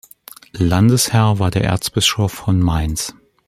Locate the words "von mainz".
2.33-3.13